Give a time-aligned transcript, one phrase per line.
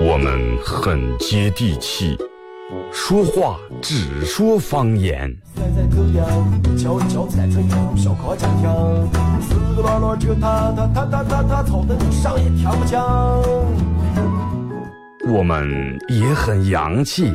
[0.00, 2.16] 我们很接地气，
[2.90, 5.30] 说话只说方言。
[15.30, 17.30] 我们也很洋气，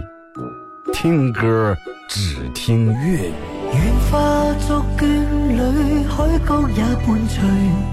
[0.92, 1.78] 听歌
[2.10, 3.34] 只听粤语。
[3.72, 5.06] 愿化作眷
[5.48, 7.93] 侣，海角也伴随。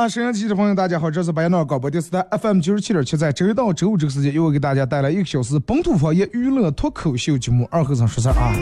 [0.00, 8.54] 啊，沈阳机的朋友，大家好，这是白闹广播电视台 FM 九十七点七，在周一到周五这个时间，又会给大家带来一个小时本土方言娱乐脱口秀节目《二和尚说事儿》啊。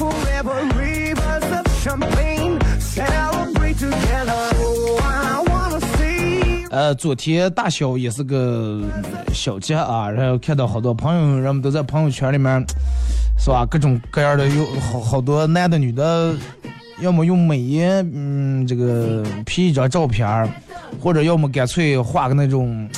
[0.00, 0.10] Oh.
[6.72, 8.82] 呃，昨天大小也是个
[9.32, 12.60] 小节啊，然后看到好多朋友，人们都在朋友圈里面，
[13.38, 13.64] 是吧？
[13.70, 16.34] 各种各样的有好好多男的女的，
[17.00, 20.48] 要么用美颜，嗯，这个 P 一张照片儿，
[21.00, 22.88] 或者要么干脆画个那种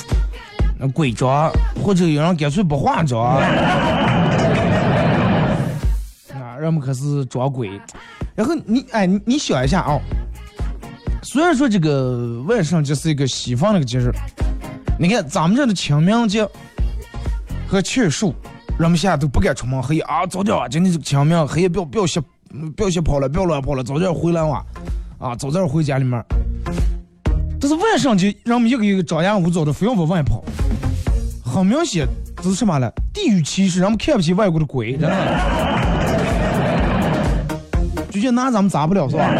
[0.79, 1.51] 呃鬼妆，
[1.83, 3.37] 或者有人干脆不化妆，
[6.33, 7.71] 啊，人们可是装鬼。
[8.35, 9.97] 然后你哎，你你想一下啊、
[11.23, 14.11] 虽然说这个万圣节是一个西方的一个节日，
[14.99, 16.45] 你看咱们这的清明节
[17.67, 18.35] 和七月十五，
[18.77, 22.21] 人们现在都不敢出门，黑夜啊，早点啊，今天这个清明，黑夜不要不要瞎
[22.75, 24.63] 不要瞎跑了，不要乱跑了，早点回来哇，
[25.17, 26.23] 啊，早点回家里面。
[27.59, 30.43] 但是万圣节，人们一个一个张牙舞爪的，非要往外跑，
[31.43, 32.07] 很明显
[32.37, 32.91] 这是什么了？
[33.13, 35.09] 地域歧视，人们看不起外国的鬼，真的。
[38.11, 39.29] 就觉得拿咱们咋不了是吧？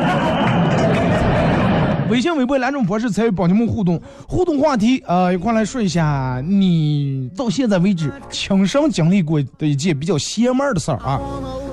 [2.10, 11.20] 微信、微博两种方式参与帮你们互动，互动话题，呃，一块来说一下你到现在为止亲身经历过的一件比较邪门的事儿啊，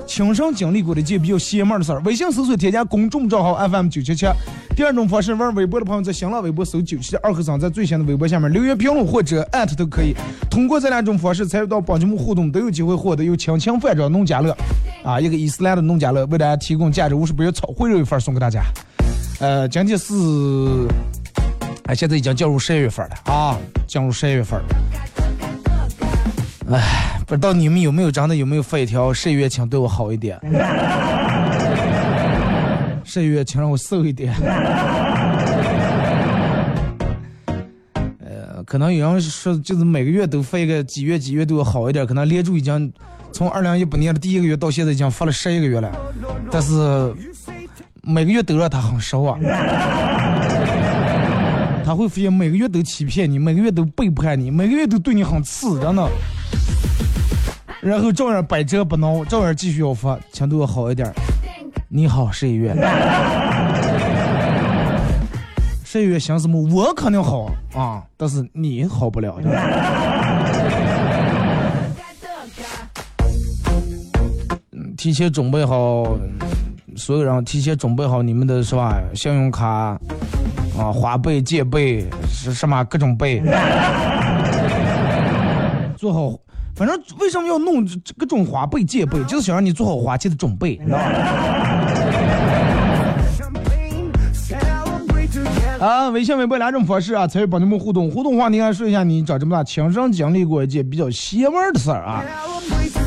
[0.05, 1.99] 亲身经历过的一件比较邪门的事儿。
[2.01, 4.25] 微信搜索添加公众账号 FM 九七七。
[4.75, 10.15] 第二种方式，玩微博的朋友在新浪微博搜九七二和尚，在最新的微博下面留言评论或者艾特都可以。
[10.49, 14.55] 通过这两种方式参与到帮节目互动，都有机会获得由亲情饭庄农家乐
[15.03, 18.63] 啊一个伊斯兰的农家乐为大家提供价值五十八元草灰肉一份送给大家。
[19.39, 20.13] 呃，今天是，
[21.85, 24.65] 哎，现在已经进入十一月份了啊，进入十一月份了。
[26.71, 30.39] 哎，不知道你们有没有真的有没有发一条十一月请对我好一点，
[33.03, 34.31] 十一月请让我瘦一点。
[38.19, 42.93] 呃，可能有人说就是每个月都发一个几月几月对我好一点，可能连住已经
[43.31, 45.91] 从二零一八年的第一个月到现在已经发了十一个月了，
[46.51, 47.11] 但是。
[48.05, 49.39] 每个月都让他很失望，
[51.85, 56.05] 他会发现每个月都欺骗你，每个月都背叛你，每个月都对你很刺，真的。
[57.83, 61.11] 然后照样百折不挠，照样继续要发，请对我好一点。
[61.89, 62.73] 你好，十一月。
[65.83, 66.61] 十一月想什么？
[66.73, 69.35] 我肯定好啊，但是你好不了。
[74.71, 76.17] 嗯，提前准备好。
[76.95, 79.01] 所有人提前准备好你们的是吧？
[79.13, 79.67] 信用卡
[80.77, 83.41] 啊，花呗、借呗是什么各种呗，
[85.97, 86.39] 做好。
[86.75, 91.03] 反正为什么要弄这各种花呗、借呗，就是想让你做好花钱的准备， 你知道吧？
[95.79, 98.09] 啊，微信、微博两种方式啊，参与帮你们互动。
[98.09, 102.23] 互动话题，说一下你长这么大亲身经历过一件比较邪门的事儿啊。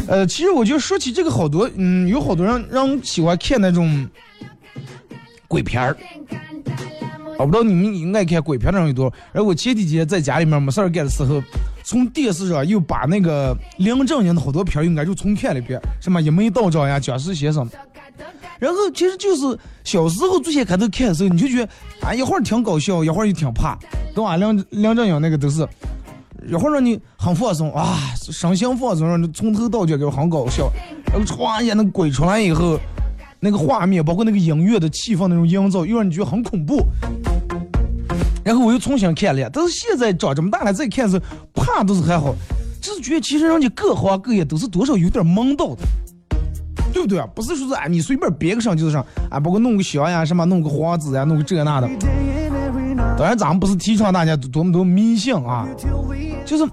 [0.07, 4.07] 呃，其实我觉得说起这个，好多嗯，有好多人让喜欢看那种
[5.49, 5.97] 鬼片儿。
[7.39, 9.13] 我不知道你们爱看鬼片的人有多少。
[9.33, 11.43] 然后我前几天在家里面没事儿干的时候，
[11.85, 17.69] 从电视上又把那个梁正英的好多片儿又挨就重看了一遍，什么《一眉道长》呀、《僵尸先生》。
[18.59, 21.69] 然后其实就是小时候最先开头看的时候，你就觉得
[22.01, 23.79] 啊一会儿挺搞笑，一会儿又挺怕，
[24.15, 24.39] 对吧？
[24.39, 25.69] 梁梁正英那个都是，
[26.49, 30.73] 一会儿让你很放松啊，身心放松，让你从头到脚给我很搞笑，
[31.13, 32.81] 然后歘一下那鬼出来以后，
[33.41, 36.83] 那个画面包括那个音乐的气氛那种营造，又让你觉得很恐怖。
[38.47, 41.21] 然后我又重新看了，但是现在长这么大了再看是，
[41.53, 42.33] 怕都是还好，
[42.81, 45.83] 只是觉得其实人家各行各业都是多少有点懵到的。
[46.93, 47.27] 对不对啊？
[47.35, 51.91] 不是说是啊，你随便编个上就是上啊，包括弄个香呀，什么弄个花子呀，弄个这那的。
[53.19, 55.67] 当然，咱们不是提倡大家多么多迷信啊，
[56.47, 56.65] 就是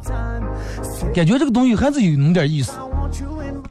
[1.14, 2.74] 感觉这个东西还是有那么点意思。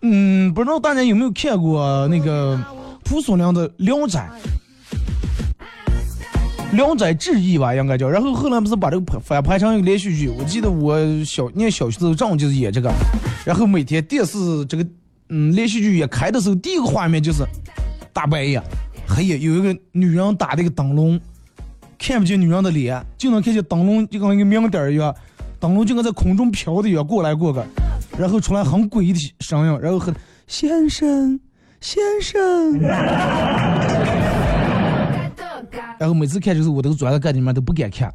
[0.03, 2.59] 嗯，不知道大家有没有看过那个
[3.05, 4.19] 蒲松龄的《聊斋》？
[6.73, 8.09] 《聊斋志异》吧，应该叫。
[8.09, 10.29] 然后后来不是把这个翻拍成一个连续剧？
[10.29, 12.93] 我记得我小念小学的时候，正好就是演这个。
[13.47, 14.87] 然后每天电视这个。
[15.35, 17.43] 嗯，连续剧一开的时候，第一个画面就是
[18.13, 18.63] 大半夜，
[19.07, 21.19] 黑夜有一个女人打的一个灯笼，
[21.99, 25.15] 看不见女人的脸，就能看见灯笼就跟一个明点一样，
[25.59, 27.65] 灯笼就跟在空中飘的一样过来过个，
[28.19, 30.15] 然后出来很诡异的声音，然后很
[30.47, 31.41] 先生
[31.81, 32.79] 先生，
[36.03, 38.13] 然后每次看就是我都钻在盖里面都不敢看，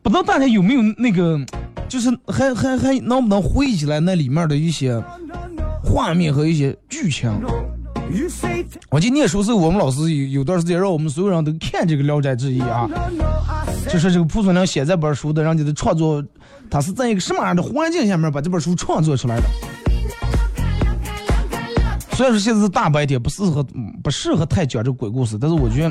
[0.00, 1.44] 不知道大家有没有那个。
[1.88, 5.00] 就是还还还能不能回忆起来那里面的一些
[5.84, 7.30] 画面和一些剧情？
[8.90, 12.90] 我记得念书时候，我们老师有有段时间让我们所有人都看这个《聊斋志异》啊，
[13.88, 16.22] 就是这个蒲松龄写这本书的，人家的创作，
[16.68, 19.44] 他是在一个什么样的环境下面把这本书创作出来的？
[22.16, 23.62] 虽然说现在是大白天，不适合
[24.02, 25.90] 不适合太讲这鬼故事，但是我觉得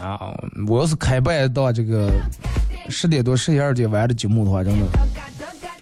[0.00, 0.32] 啊，
[0.68, 2.08] 我要是开办到这个。
[2.88, 4.86] 十点多、十一二点玩的节目的话，真的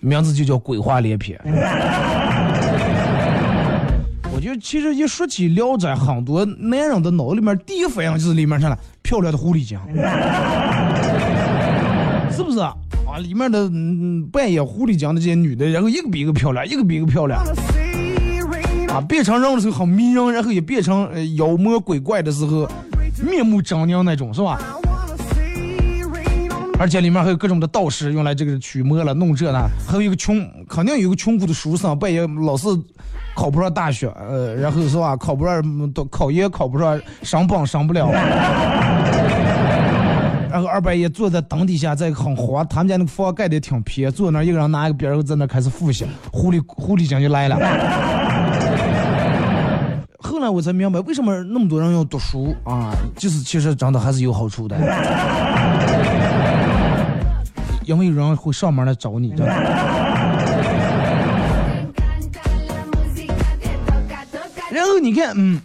[0.01, 1.39] 名字就叫鬼话连篇。
[4.35, 9.79] 我觉得其实一说起《聊斋》，很多男人的脑里面第一反应就是里面上了，漂亮的狐狸精，
[12.35, 12.73] 是不是啊？
[13.21, 13.71] 里面的
[14.33, 17.45] 扮演狐狸精的这些女的，然后一个比一个漂亮，一个比一个漂亮。
[18.95, 22.69] 啊，变成人的时候很迷人，然后也变成妖魔鬼怪的时候，
[23.29, 24.61] 面目狰狞那种，是吧？
[26.79, 32.69] 而且里面还有各种的道士用来这个驱魔了，弄这呢，还有一个穷，肯定有个穷苦的书生，半夜老是
[33.35, 35.61] 考不上大学，呃，然后是吧，考不上，
[36.09, 38.09] 考研考不上，上榜上不了，
[40.51, 48.24] 然后二半夜坐在灯底下在很滑，他们家那个房盖的挺偏，坐那一个人拿一个鞭，在那开始复习，狐狸狐狸精就来了。
[50.51, 54.77] 我才明白，为什么那么多人要读书啊，就是其实真的还是有好处的。
[57.85, 59.35] 因为有人会上门来找你，
[64.71, 65.61] 然后你看，嗯，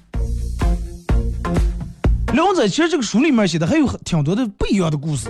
[2.34, 5.30] 聊斋其实这个书里面写的还有挺多的不一样的故事。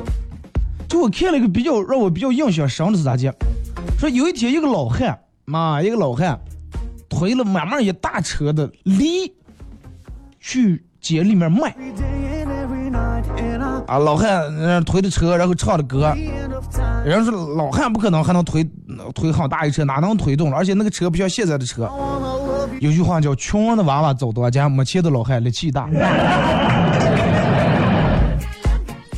[0.88, 3.32] 就我看了一个比较让我比较印象深的是咋讲？
[4.00, 6.40] 说有一天一个老汉，妈，一个老汉
[7.08, 9.32] 推了满满一大车的梨
[10.40, 11.76] 去街里面卖。
[13.88, 16.14] 啊，老汉推着车，然后唱着歌。
[17.04, 18.68] 人家说老汉不可能还能推
[19.16, 20.58] 推好大一车，哪能推动了？
[20.58, 21.90] 而且那个车不像现在的车。
[22.80, 25.90] 有句话叫“穷人的娃娃走多家，没钱的老汉力气大”。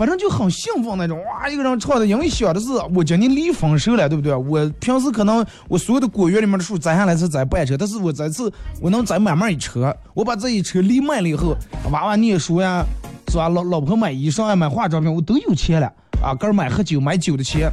[0.01, 1.47] 反正就很兴奋那种，哇！
[1.47, 4.33] 一个人唱的，因为想的是我今年梨丰收了，对不对？
[4.33, 9.95] 我平时可能我所有的果园里面的树摘下来是摘半车，但是我这次我能摘满满一车。
[10.15, 11.55] 我把这一车梨卖了以后，
[11.91, 12.83] 娃娃念书呀。
[13.29, 13.47] 是吧？
[13.47, 15.85] 老老婆买衣裳啊，买化妆品，我都有钱了
[16.23, 16.33] 啊！
[16.33, 17.71] 哥买喝酒买酒的钱，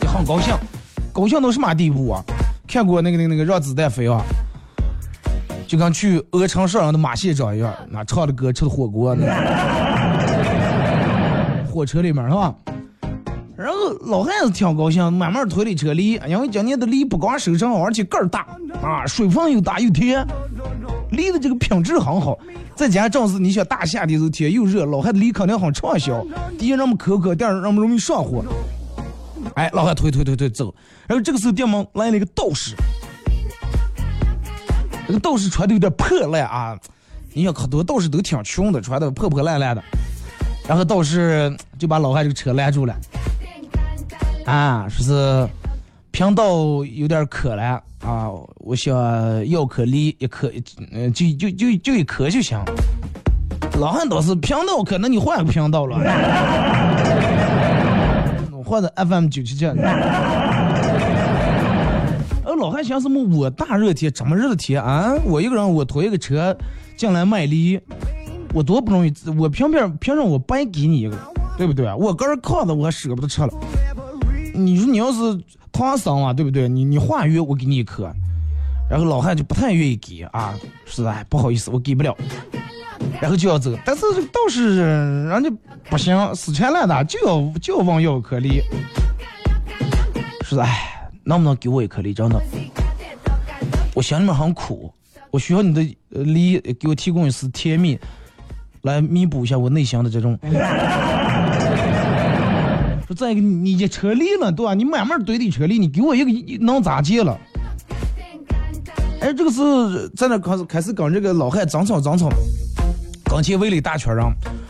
[0.00, 0.54] 也很高兴，
[1.12, 2.24] 高兴到什么地步啊？
[2.66, 4.22] 看过那个那个那个让子弹飞啊，
[5.68, 9.26] 就跟去鹅城上的马县长一样，那唱的歌吃的火锅那
[11.74, 12.54] 火车里面是吧？
[13.56, 18.46] 然后老汉子挺高兴，慢慢推的车梨，因为今年的梨不光收成好，而且个儿大
[18.80, 20.24] 啊，水分又大又甜，
[21.10, 22.38] 梨的这个品质很好。
[22.76, 26.24] 再加上正是你想大夏天时候天又热，老汉子梨肯定很畅销。
[26.56, 28.44] 第一那么口渴，第二那么容易上火。
[29.54, 30.72] 哎，老汉推推推推走。
[31.08, 32.76] 然后这个时候店门来了一个道士，
[35.08, 36.78] 这个道士穿的有点破烂啊。
[37.32, 39.82] 你想，很多道士都挺穷的，穿的破破烂烂的。
[40.66, 42.96] 然后道士就把老汉这个车拦住了。
[44.46, 45.48] 啊，说是
[46.10, 48.28] 贫道有点渴了啊，
[48.58, 48.94] 我想
[49.48, 50.50] 要颗梨，一颗，
[50.92, 52.58] 嗯，就就就就一颗就行。
[53.78, 55.96] 老汉倒是贫道渴，那你换个贫道了。
[58.52, 59.66] 我 换的 FM 九七七。
[59.66, 59.74] 呃，
[62.56, 63.22] 老汉想什么？
[63.36, 66.56] 我大热天这么热的天啊，我一个人我拖一个车
[66.96, 67.80] 进来卖梨，
[68.54, 71.18] 我多不容易，我凭凭凭什么我白给你一个，
[71.58, 71.92] 对不对？
[71.94, 73.48] 我个人靠的我还舍不得吃了。
[74.54, 75.18] 你说你要是
[75.72, 76.68] 唐僧啊，对不对？
[76.68, 78.08] 你你化缘我给你一颗，
[78.88, 80.54] 然后老汉就不太愿意给啊，
[80.86, 82.16] 是哎不好意思我给不了，
[83.20, 83.76] 然后就要走。
[83.84, 85.50] 但是倒是人家
[85.90, 88.62] 不行，死缠烂打就要就要往要颗梨，
[90.42, 92.14] 是哎，能不能给我一颗梨？
[92.14, 92.40] 真的，
[93.94, 94.94] 我心里面很苦，
[95.32, 97.98] 我需要你的呃梨给我提供一丝甜蜜，
[98.84, 100.38] 来弥补一下我内心的这种。
[103.06, 104.72] 说再一个，你这车裂了，对吧？
[104.74, 106.30] 你慢慢堆的车裂，你给我一个
[106.64, 107.38] 能咋接了？
[109.20, 112.28] 哎，这个是在那开始开始跟这个老汉争吵争吵，
[113.24, 114.24] 刚前围了一大圈人，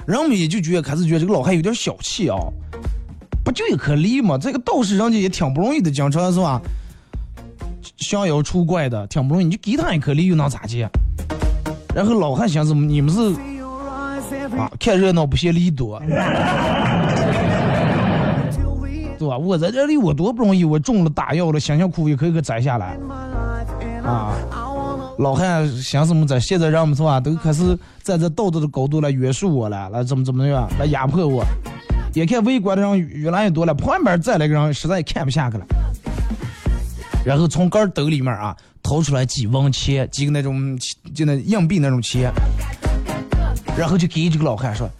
[0.06, 2.36] 人们也就觉得开始觉得这个老汉有点小气啊，
[3.44, 4.38] 不就一颗梨吗？
[4.38, 6.60] 这个道士人家也挺不容易的，经常是吧？
[7.96, 10.88] 降妖除怪的，挺不容易，你就给他一颗梨又能咋接？
[11.94, 12.84] 然后老汉想怎么？
[12.84, 13.32] 你们是
[14.58, 16.00] 啊，看热闹不嫌梨多。
[19.16, 19.38] 对吧？
[19.38, 22.98] 我在这里我多不容易，我中了大药了，辛辛苦苦一颗一颗摘下来，
[24.04, 24.36] 啊！
[25.18, 26.38] 老汉想什么在？
[26.38, 31.44] 现在让我们是吧，都开始站在道德的高度来约束我了，来怎么怎么样，来压迫我。
[32.14, 35.64] 眼看围观的人越来越多了，旁边再来个人实在看不下去了，
[37.24, 40.76] 然后从个兜里面啊掏出来几文钱，几个那种
[41.14, 42.30] 就那硬币那种钱，
[43.76, 44.90] 然后就给这个老汉说：“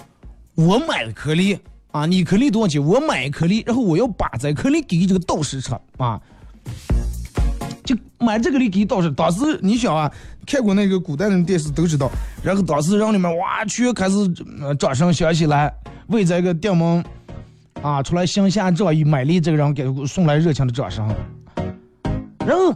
[0.54, 1.59] 我买了颗粒。”
[1.95, 2.85] 啊，你颗粒多少钱？
[2.85, 6.21] 我买颗粒，然后我要把这颗粒给这个道士吃啊，
[7.85, 9.09] 就买这个梨给道士。
[9.12, 10.11] 当时你想啊，
[10.45, 12.11] 看过那个古代的电视都知道，
[12.43, 14.16] 然后当时让你们哇全开始
[14.76, 15.73] 掌声响起来，
[16.09, 17.04] 为这个店门
[17.81, 21.09] 啊出来行侠仗义买梨这个人给送来热情的掌声。
[22.45, 22.75] 然后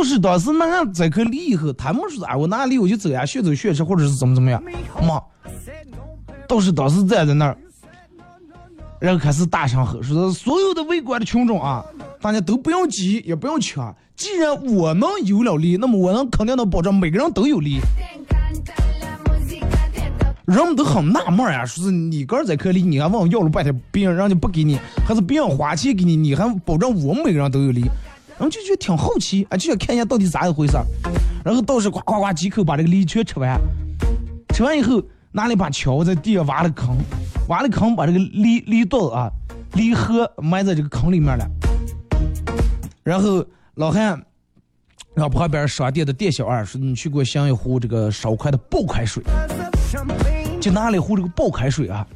[0.00, 4.62] 道士当时拿这颗梨以后，他们说啊，我拿梨我就走呀，学走学吃或者是怎么怎么样，
[5.02, 5.20] 妈，
[6.48, 7.56] 道士当时站在那儿。
[8.98, 11.84] 然后开始大声吼，说所有的围观的群众啊，
[12.22, 13.94] 大家都不用急，也不用抢。
[14.16, 17.78] 既然我能有了利，那么我能肯定能保证每个人都有利。
[20.46, 27.84] 人们都很纳闷呀，说是你个儿在颗粒，你还问我要了半天，别人人家不给你，还是别人花钱给你，你还保证我们每个人都有利？
[28.40, 30.72] 然后就觉得挺好奇，啊，就想看一下到底咋一回事。
[31.44, 33.60] 然后道士呱呱呱几口把这个梨全吃完，
[34.54, 36.96] 吃完以后拿了一把锹在地下挖了坑。
[37.48, 39.30] 挖了坑，把这个梨梨豆啊，
[39.74, 41.46] 梨核埋在这个坑里面了。
[43.02, 43.44] 然后
[43.74, 44.18] 老汉
[45.14, 49.22] 让旁边商店的店小二说：“你去给我想一壶这个烧开的爆开水。”
[50.62, 52.06] 就拿了一壶这个爆开水啊，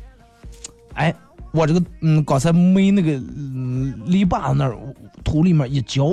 [0.95, 1.15] 哎，
[1.55, 4.77] 我这个嗯刚才没那个嗯篱笆那儿
[5.23, 6.13] 土里面一浇，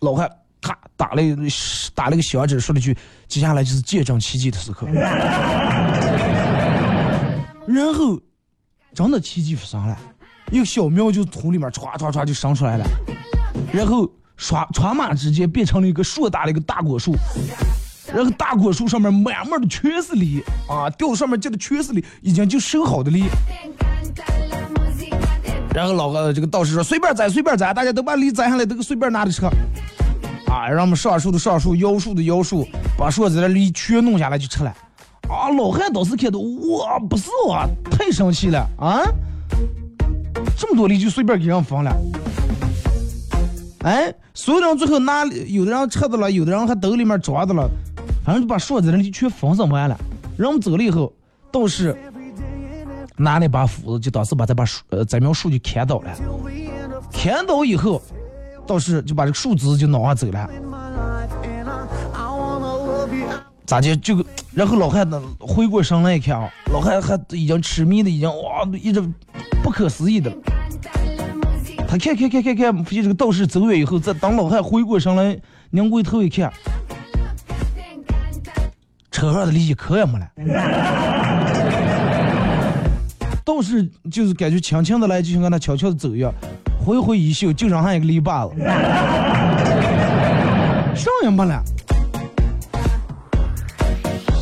[0.00, 1.22] 老汉咔打了
[1.94, 2.94] 打了个响指，说了句
[3.26, 4.86] ：“接下来就是见证奇迹的时刻。
[7.66, 8.20] ”然后，
[8.92, 9.98] 真的奇迹发生了，
[10.52, 12.84] 一个小苗就土里面歘歘歘就生出来了，
[13.72, 14.04] 然后
[14.38, 17.16] 唰唰马之间变成了一个硕大的一个大果树，
[18.14, 23.24] 然后大果树上面满满的全是梨啊，掉上面结的全是梨，已经就收好的梨。
[25.74, 29.44] 然后老个这个道士说随便摘随便摘，大家都把梨摘下来都随便拿着吃，
[30.46, 32.64] 啊，让我们上树的上树，摇树的摇树，
[32.96, 34.72] 把树子的梨全弄下来就吃了。
[35.28, 39.02] 啊，老汉当时看到，哇，不是我，太生气了啊！
[40.56, 41.92] 这么多梨就随便给人分了，
[43.82, 47.68] 哎，所有人最后拿，有的人吃的了，有的人还兜里面装的了，
[48.24, 49.98] 反正就把所有的梨全分上完了。
[50.36, 51.12] 人们走了以后，
[51.52, 51.96] 道士
[53.16, 56.10] 拿那把斧子，就当时把这把树，呃，这苗树就砍倒了。
[57.12, 58.02] 砍倒以后，
[58.66, 60.50] 道士就把这个树枝就拿上走了。
[63.66, 63.96] 咋的？
[63.96, 69.00] 就然后老汉呢回过神来一看啊，老汉还已经痴迷的，已经哇，一直
[69.62, 70.30] 不可思议的。
[71.86, 75.38] 他看看看看看，发现这个道士走远以后，再当老汉回过神来，
[75.70, 76.52] 拧过头一看，
[79.14, 80.28] 车上的梨一颗也没了。
[83.44, 86.32] 道士就是感觉轻轻的来，就像跟他悄悄的走一样，
[86.84, 88.56] 挥挥衣袖，就剩下一个篱笆子，
[90.96, 91.62] 啥也没了。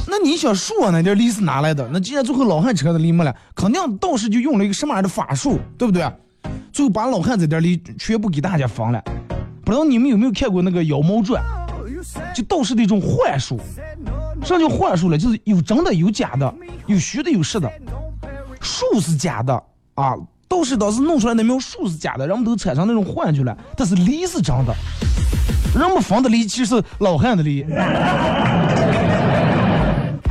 [0.09, 1.87] 那你想说那点梨是哪来的？
[1.93, 6.11] 那既然最后老汉车的梨没了，肯定道士就用了一个什么样的法术，对不对？
[6.73, 9.05] 最后把老汉这点梨全部给大家放了。
[9.67, 11.45] 不知道你们有没有看过那个《妖猫传》？
[12.35, 13.61] 就道士的一种幻术。
[14.45, 15.17] 什么叫幻术了？
[15.17, 16.55] 就是有真的有假的，
[16.87, 17.71] 有虚的有实的。
[18.61, 19.55] 术是假的
[19.95, 20.15] 啊，
[20.49, 24.75] 道士当时弄出来那苗树是假的，人们都产生那种幻觉了，但是梨是真的。
[25.75, 27.65] 人们放的梨其实是老汉的梨。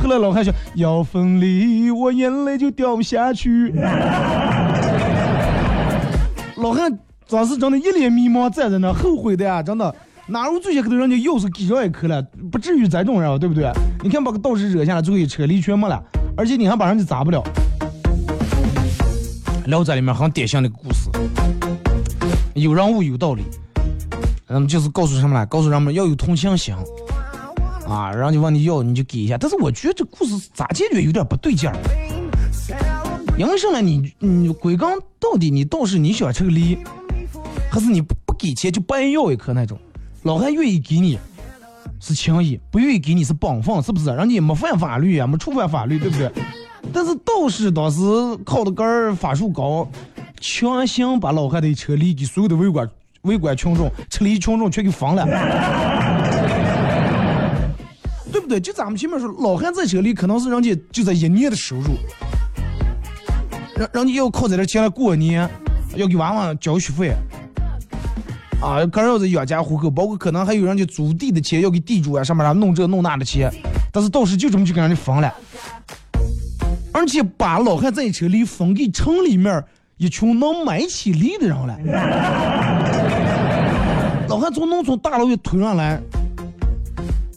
[0.00, 3.72] 后来老汉说要分离，我眼泪就掉不下去。
[6.56, 9.94] 老汉当时真的一脸迷茫，站在那后悔的呀，真的。
[10.32, 13.70] 哪有这些个头人家又是给上一颗了，不至于这种人，对不对？
[14.02, 16.02] 你看把个道士惹下来，最后一车梨全没了，
[16.34, 17.44] 而且你还把人家砸不了。
[19.66, 21.10] 聊斋里面很典型的一个故事，
[22.54, 23.42] 有人物有道理，
[24.48, 25.44] 那么就是告诉什么呢？
[25.44, 26.74] 告诉人们要有同情心
[27.86, 29.36] 啊，人家问你要你就给一下。
[29.36, 31.76] 但是我觉得这故事咋解决有点不对劲儿。
[33.36, 33.82] 因为什么？
[33.82, 34.88] 你你归根
[35.20, 36.78] 到底，你倒是你喜欢吃个梨，
[37.70, 39.78] 还是你不不给钱就白要一颗那种？
[40.22, 41.18] 老汉愿意给你
[41.98, 44.06] 是情谊，不愿意给你是本分，是不是？
[44.06, 46.30] 人家没犯法律啊，没触犯法律，对不对？
[46.92, 48.00] 但是道士当时
[48.44, 49.88] 靠的杆儿法术高，
[50.40, 52.88] 强行把老汉的车梨给所有的围观
[53.22, 55.24] 围观群众、吃梨群众全给封了，
[58.30, 58.60] 对不对？
[58.60, 61.96] 就咱们前面说，老汉这车梨可能是人家就在一年的收入，
[63.76, 65.50] 人人家要靠在这钱来过年，
[65.96, 67.12] 要给娃娃交学费。
[68.62, 73.50] 啊，个人要是养家糊口，包括可能还有人家租地的钱要给地主啊，上面啥弄这弄那的钱，
[73.92, 75.34] 但是到时就这么就给人家分了，
[76.92, 79.62] 而且把老汉这一车梨分给城里面
[79.96, 81.76] 一群能买起梨的人了。
[84.28, 86.00] 老汉从农村大老远推上来，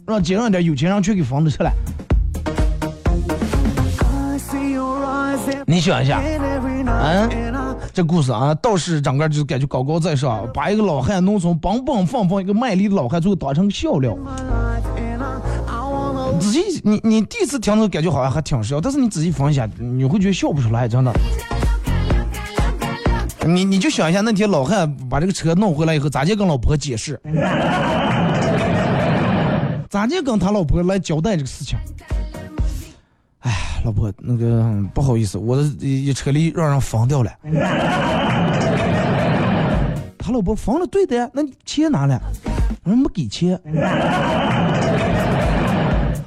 [0.06, 1.74] 让街上点有钱人去给分了出来。
[5.66, 7.28] 你想一下，嗯，
[7.94, 14.18] 这故事啊，道士整个就感觉高高在上，把一个老汉农村梆梆放放一个卖力的老汉，最后当成笑料。
[16.40, 21.14] 仔细，你你第一次听着感觉好像还挺笑，但是你仔细分析下，你会觉得笑不出来，真的。
[23.48, 27.20] 你你就想一下，那天老汉把这个车弄回来以后，咋就跟老婆解释？
[29.90, 31.78] 咋就跟他老婆来交代这个事情？
[33.86, 37.32] 老婆，那个不好意思，我的一车里让人封掉了。
[40.18, 42.20] 他老婆封了，对的，那你钱哪了？
[42.84, 43.60] 人没给钱。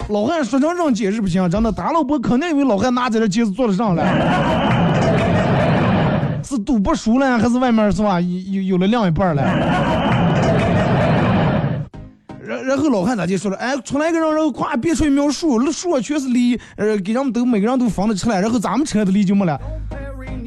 [0.09, 4.05] 老汉说成这种解释不行，真的，大老婆肯定以为老汉拿在这戒指做了上了，
[6.45, 8.21] 是赌博输了，还是外面是吧？
[8.21, 9.43] 有有了另一半了。
[12.49, 19.61] 然然后老汉咋就说了，哎，出来一个人，然后咵别出一苗树，那树上全是梨，呃，给人们都每个人都分得出来，然后咱们车的梨就没了。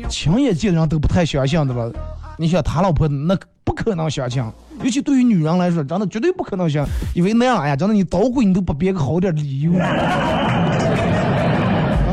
[0.09, 1.93] 亲眼见的人都不太相信的了，
[2.39, 4.43] 你想他老婆那不可能相信，
[4.81, 9.85] 尤其对于女人来说，真的绝对不可能相信，因为那样哎呀，真的你捣鬼你都不编个好点的理由， 真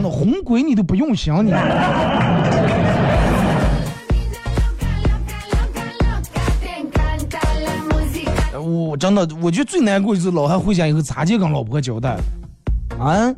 [0.02, 1.50] 的红鬼你都不用想你。
[8.68, 12.22] 我真的，我觉得最难过就是老汉回家以后咋地跟老婆交代了，
[12.98, 13.34] 啊，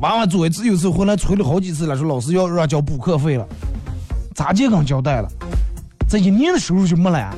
[0.00, 3.46] 娃娃左一次右次回来催了好几次了，说老师要让交补课费了，
[4.34, 5.28] 咋地跟交代了？
[6.08, 7.34] 这一年的收入就没了，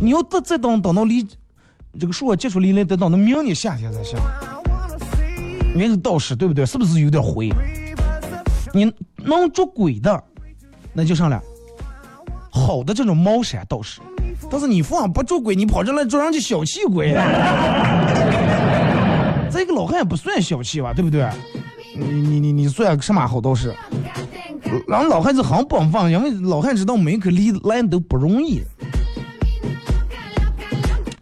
[0.00, 1.26] 你要再再等等到离
[1.98, 4.18] 这个树结出梨来，得等到明年夏天才行。
[5.74, 6.64] 你是道士对不对？
[6.64, 7.50] 是不是有点灰？
[8.72, 10.24] 你能捉鬼的，
[10.92, 11.42] 那就上了
[12.50, 14.00] 好的这种茅山道士。
[14.50, 17.12] 但是你放不捉鬼，你跑这来捉人家小气鬼。
[19.50, 21.28] 这个老汉也不算小气吧，对不对？
[21.96, 23.74] 你你你你算什么好道士？
[24.86, 28.62] 然后老汉子很本分，因为老汉知道每一颗梨来都不容易。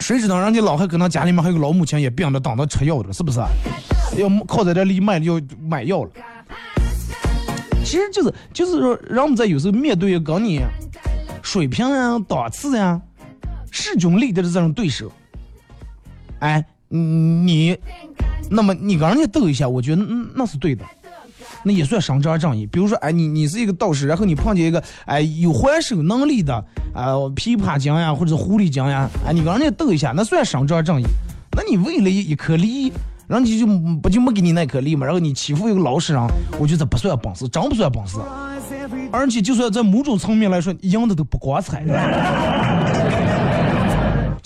[0.01, 3.41] 谁知道人家老汉可能家里面还有个老母亲也病着，等着吃药的，是不是？
[4.19, 6.11] 要靠在这里卖要买药了。
[7.85, 10.61] 其实就是就是说，人们在有时候面对跟你
[11.43, 13.01] 水平啊、档次呀、
[13.77, 15.13] 势均力敌的这种对手，
[16.39, 17.77] 哎，你，
[18.51, 20.85] 那么你跟人家斗一下，我觉得嗯那是对的，
[21.63, 22.67] 那也算伸张正义。
[22.67, 26.55] 比如说，哎，你你是一个道士，然后你碰见一个哎有还手能力的
[26.95, 31.05] 啊琵琶精呀或者狐狸精呀，哎，你跟人家斗一下，那算伸张正义。
[31.53, 32.93] 那你为了一一颗梨，
[33.29, 33.67] 人家就
[34.01, 35.05] 不就没给你那颗梨嘛？
[35.05, 36.23] 然后你欺负一个老实人，
[36.59, 38.19] 我觉得不算本事，真不算本事。
[39.13, 41.83] 而且就算在某种层面来说，赢的都不光彩。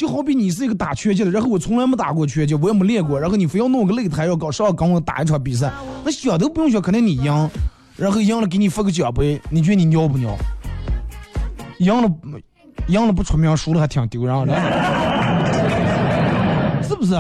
[0.00, 5.70] 就好比你是一个打拳击的，然后我从来没打过拳击，我也没练过，然后你非要弄个擂台要搞上跟我打一场比赛，
[6.02, 7.50] 那想都不用想，肯定你赢，
[7.98, 10.34] 然后赢了给你发个奖杯，你觉得你牛不牛？
[11.80, 12.10] 赢了，
[12.88, 14.54] 赢了不出名，输了还挺丢人的，
[16.82, 17.14] 是不是？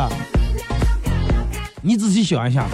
[1.82, 2.64] 你仔细想一下，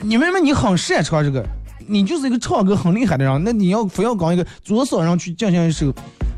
[0.00, 1.46] 你明明你很擅长这个，
[1.86, 5.94] 你就是一个唱歌很厉害的人，那你要非要搞一个左手上去进行一首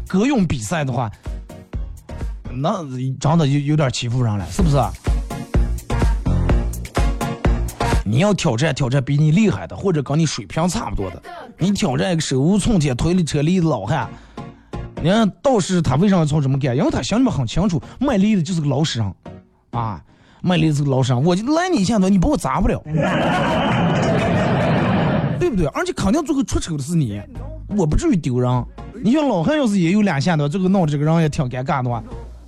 [0.06, 1.10] 歌咏比赛的话，
[2.58, 2.82] 那
[3.20, 4.76] 真的有有点欺负人了，是不是？
[8.04, 11.22] 你要挑战挑战比你厉害的，或者跟你水平差不多的。
[11.58, 14.08] 你挑战一个手无寸铁、腿力车力的老汉，
[15.02, 16.74] 你看道士他为什么要这么干？
[16.76, 19.14] 因为他心里面很清楚，卖力的就是个老实人，
[19.72, 20.00] 啊，
[20.40, 21.22] 卖力的是个老实人。
[21.22, 22.80] 我就来你一下子，你把我砸不了，
[25.38, 25.66] 对不对？
[25.74, 27.20] 而且肯定最后出丑的是你，
[27.76, 28.64] 我不至于丢人。
[29.02, 32.02] 你像老汉要是也有两下的，这个闹这个人也挺尴尬的话，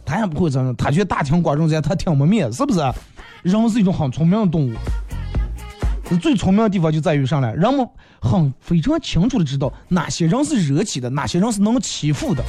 [0.08, 2.80] 他也不会这样，他觉得大庭广众之下他听不灭，是不是？
[3.42, 4.74] 人是一种很聪明的动物。
[6.22, 7.86] 最聪明的地方就在于上来，人们
[8.18, 12.42] 很非常清楚的知道哪些人是惹起的，哪些人是能欺负的。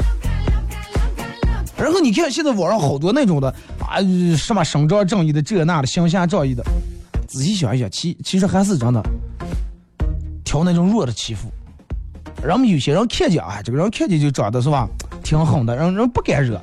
[1.78, 4.00] 然后你看现在网上好多那种的啊，
[4.38, 6.64] 什么伸张正义的这那的，行侠仗义的，
[7.28, 9.04] 仔细想一想，其其实还是真的
[10.46, 11.52] 挑那种弱的欺负。
[12.42, 14.88] 人们有些人看见啊，这个人看见就长得是吧，
[15.22, 16.58] 挺狠的，人人不敢惹。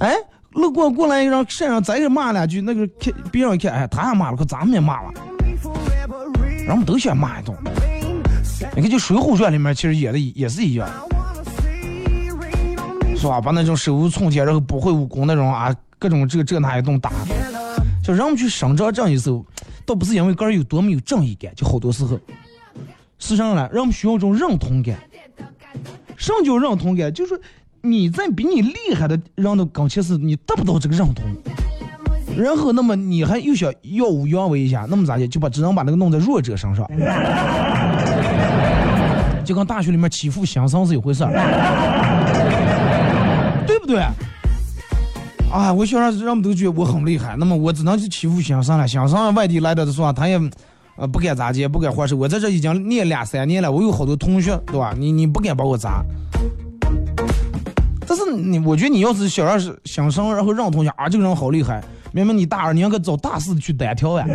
[0.00, 0.16] 哎。
[0.54, 5.12] 路过过来一个人，身上再给骂两句，那个看别人一看，哎，他也骂了，可咱们也骂了，
[6.66, 7.56] 人们都想骂一顿。
[8.74, 10.88] 你看，就《水浒传》里面其实演的也是一样，
[13.16, 13.40] 是吧？
[13.40, 17.12] 把那种手无寸铁，然后不会武功那种啊，各种这个这那一顿打。
[18.02, 19.46] 就人们去伸张正义的时候，
[19.86, 22.18] 倒不是因为个人有多么有正义感，就好多时候，
[23.20, 24.98] 是上来人们需要一种认同感。
[26.16, 27.14] 什么叫认同感？
[27.14, 27.40] 就是。
[27.82, 31.24] 你在比你厉害的人的跟前是，你得不到这个认同，
[32.36, 35.26] 然后那么你还又想耀武扬威一下，那么咋的？
[35.26, 36.86] 就把只能把那个弄在弱者身上，
[39.44, 41.32] 就跟大学里面欺负新生是一回事儿，
[43.66, 44.04] 对不对？
[45.50, 48.86] 啊，我想让人们都觉得我很厉害，那么我只能去欺负新生了。
[48.86, 50.38] 新生外地来的的说他也
[50.96, 52.16] 呃不敢咋接，不敢还手。
[52.16, 54.94] 我在这已经念两三年了，我有好多同学，对吧？
[54.96, 56.04] 你你不敢把我砸。
[58.10, 64.26] 但是你，我觉得你要是小样是想生，然后让同学啊，这个人好厉害，明明你大二，你应该找大四去单挑呀。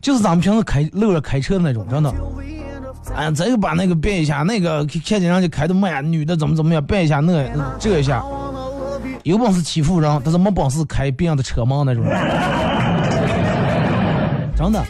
[0.00, 2.10] 就是咱们平时开路上开车的那种，真的。
[3.14, 7.46] 哎，这个把那个变一下，那个看见人家开的慢，女的怎么怎么样，变一下那
[7.78, 8.24] 这一下，
[9.24, 12.02] 有本事欺负人，但是没本事开别人的车门那种。
[14.56, 14.82] 真的。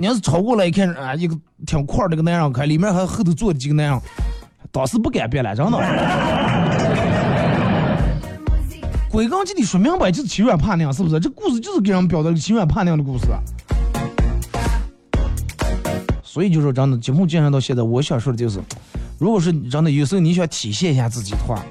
[0.00, 4.00] 你要是超过了一看啊，一个挺快的个男人开，里面还后头坐几个男人，
[4.72, 5.76] 当时不敢变了，真的。
[9.10, 11.20] 归根结底说明白就是欺软怕硬，是不是？
[11.20, 13.26] 这故事就是给人表达欺软怕硬的故事。
[16.22, 18.58] 所以就说真的，节目进行到现在，我想说的就是，
[19.18, 21.62] 如果是真的有时候你想体现一下自己的话，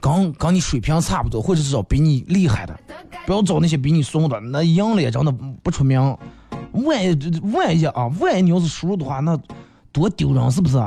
[0.00, 2.76] 跟跟你水平差不多，或者是找比你厉害的，
[3.24, 5.30] 不要找那些比你怂的，那赢了也真的
[5.62, 6.16] 不出名。
[6.72, 9.38] 万一万一啊，万一你要是输了的话，那
[9.92, 10.78] 多丢人，是不是？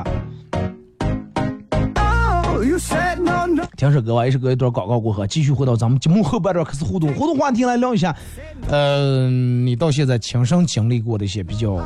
[3.75, 8.15] 听首歌吧，也是隔一段广告过后，继续回到咱们节目后半段开始互动，互动话题来聊一下。
[8.69, 11.83] 嗯，你到现在亲身经历过的一些比较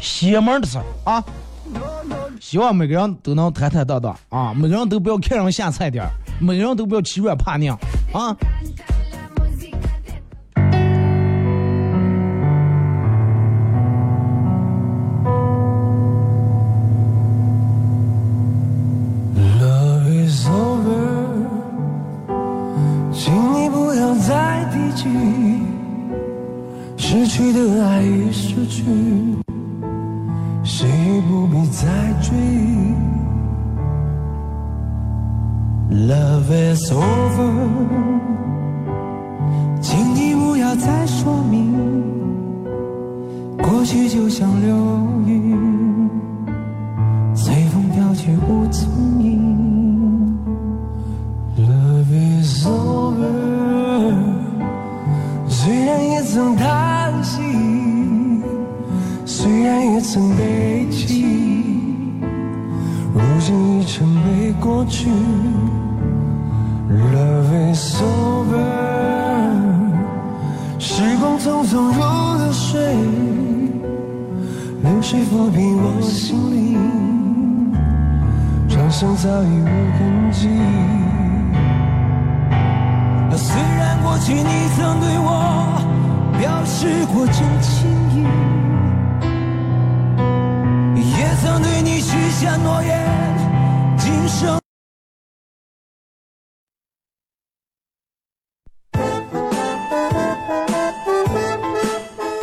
[0.00, 1.24] 邪门的事儿啊？
[2.40, 7.72] 希望每个人都能坦坦荡荡啊，每个人都不要看人下菜碟儿，每个人都不要欺软怕硬
[8.12, 8.36] 啊。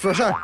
[0.00, 0.34] 说事儿。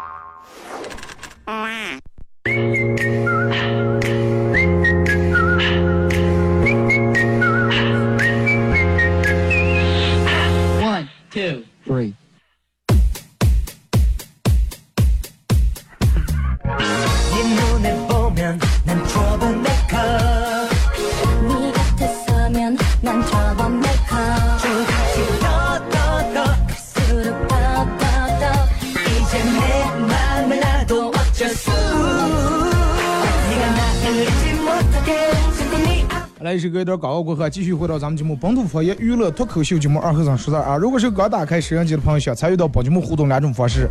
[36.56, 40.74] 一首歌一段广告过后，继续回到咱们节目本土方言娱乐脱口秀节目二和尚说事儿啊。
[40.74, 43.86] 如果是刚打开摄像机的朋友，想参与到本节目互动两种方式：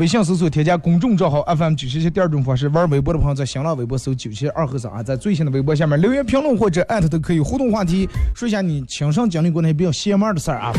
[0.00, 10.72] 微信搜索添加公众账号 FM 九七七；第二种方式，玩微博的朋友在新浪微博搜九七二和尚啊，在最新的微博下面留言评论或者艾特都可以互动话题，说一下你亲身经历过那些比较邪门的事儿啊。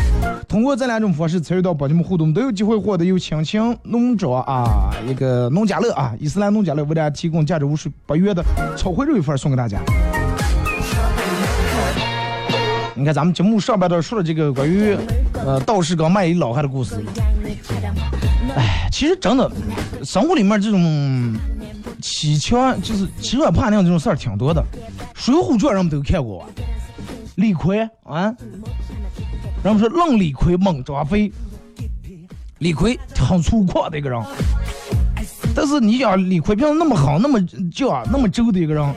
[0.48, 8.44] 通过这两种方式参与到本节目互动，都有机会获得由亲情农庄啊一个农家乐啊伊斯兰农家乐为大家提供价值五十八元的
[8.76, 9.80] 炒烩肉一份送给大家。
[12.98, 14.98] 你看咱们节目上半段说了这个关于
[15.34, 16.96] 呃道士跟卖一老汉的故事，
[18.56, 19.52] 哎，其实真的
[20.04, 21.38] 生活里面这种
[22.02, 24.62] 欺强就是欺软怕硬这种事儿挺多的，
[25.14, 26.48] 《水浒传》人们都看过吧？
[27.36, 28.36] 李逵啊，
[29.64, 31.32] 人们说愣李逵猛张飞，
[32.58, 34.20] 李逵很粗犷的一个人，
[35.54, 37.40] 但是你想李逵平常那么好、那么
[37.72, 38.96] 犟、那么轴的一个人，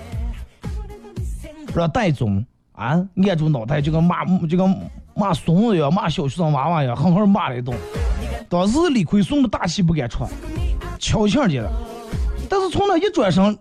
[1.69, 1.87] 是吧？
[1.87, 2.43] 戴宗。
[2.81, 7.77] 啊，按住脑袋就跟骂就跟骂怂子一样，骂小学生娃娃一样，狠狠骂了一顿。
[8.49, 10.25] 当时李逵怂的大气不敢出，
[10.99, 11.71] 悄悄的了。
[12.49, 13.57] 但是从那一转身，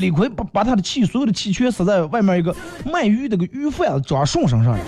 [0.00, 2.52] 李逵把把他的气所有的气全撒在外面一个
[2.84, 4.80] 卖鱼的个鱼贩子张顺身上了。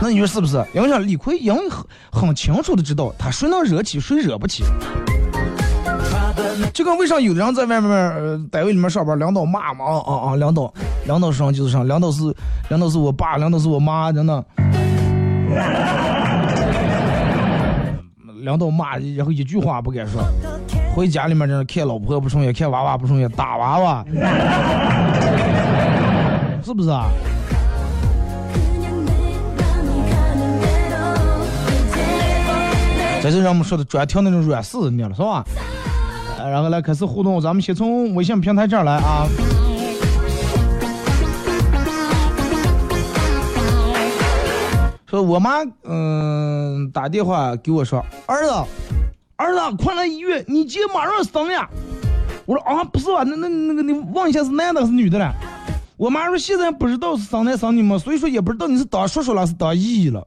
[0.00, 0.64] 那你说是不是？
[0.72, 4.62] 因为李逵因为很很清楚的知道，他谁能惹起，谁惹不起。
[6.72, 10.72] 这个为啥有的人在外面单位里面上班两道骂嘛啊啊啊两道
[11.06, 12.22] 两道声就是上两道是
[12.68, 14.44] 两道是我爸两道是我妈真的。
[18.42, 20.20] 两道骂然后一句话不敢说
[20.96, 24.04] 回家里面人看老婆不顺眼看娃娃不顺眼打娃娃。
[26.64, 27.06] 是不是啊？
[33.22, 35.44] 这就让我们说的专挑那种软柿子你了是吧？
[36.48, 39.26] 然后来开始互动，咱们先从微信平台这儿来啊。
[45.06, 48.52] 说我妈嗯、打电话给我说，儿子，
[49.36, 51.68] 儿子快来医院，你姐马上生呀！
[52.46, 55.30] 我说啊不是吧，那那那个你问一下是男的还是女的了？
[55.98, 60.26] 我妈说现在不知道是生男生女嘛，所以说也不知道你是当叔叔了是当姨了。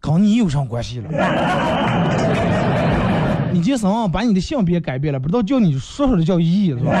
[0.00, 1.10] 跟你有啥关系了？
[3.52, 6.92] 你这生把你的性别改变了，不知道叫你说说的叫姨是吧？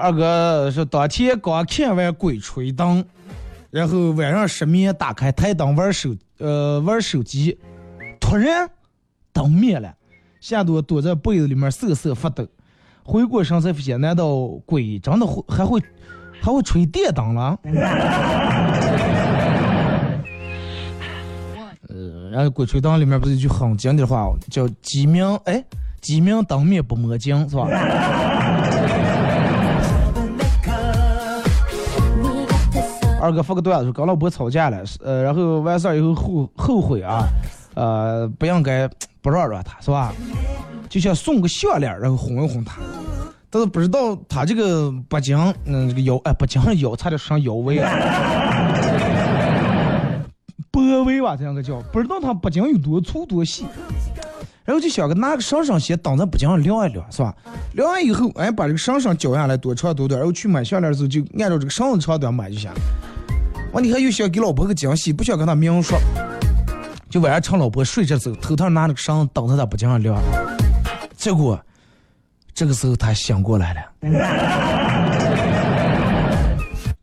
[0.00, 3.02] 二哥说当天刚看完《鬼吹灯》，
[3.70, 7.58] 然后晚上失眠，打开台灯玩手呃玩手机，
[8.20, 8.70] 突然
[9.32, 9.92] 灯灭了。
[10.48, 12.42] 吓得我躲在被子里面瑟瑟发抖。
[13.04, 15.78] 回过神才发现，难道鬼真的会还会
[16.40, 17.58] 还会吹电灯了？
[21.90, 25.62] 呃，然后鬼吹灯里面不是一句很经典的话、叫“鸡鸣哎，
[26.00, 27.68] 鸡鸣灯灭不磨金”，是吧？
[33.20, 37.28] 二哥发个段子，跟老婆吵架了，呃，然后完事儿以后后后悔啊，
[37.74, 38.88] 呃，不应该
[39.20, 40.12] 不让让他是吧？
[40.88, 42.80] 就想送个项链，然后哄一哄他，
[43.50, 47.90] 但是不知道他这个脖颈，嗯，这个腰，哎，脖颈上腰差点上腰围了，
[50.70, 53.66] 脖围吧，这样个叫，不知道他脖颈有多粗多细。
[54.64, 57.34] 然后就想个拿个绳绳先挡在脖颈上晾一晾，是吧？
[57.72, 62.70] 晾完以后，哎，把这个绳绳绞下来多长多短，然后去买项链的时候就按照这个绳子长短买就行。
[63.72, 65.98] 完，你还又想给老婆个惊喜，不想跟她明说，
[67.10, 70.14] 就晚上趁老婆睡着时候，偷偷拿那个绳子挡在她脖颈上撩。
[71.16, 71.58] 结果
[72.54, 73.80] 这个时候他醒过来了，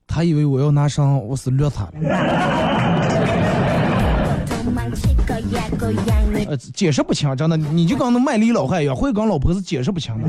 [0.05, 1.91] 他以为我要拿绳我是虐他了。
[6.47, 10.27] 呃，解释不清，真的，你就跟那卖梨老汉一样，会跟老婆是解释不清的。